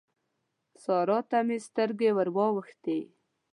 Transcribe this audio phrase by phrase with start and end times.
[0.83, 2.99] سارا ته مې سترګې ور واوښتې.